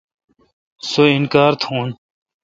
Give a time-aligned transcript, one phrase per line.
[0.89, 1.87] سو انکار تھون۔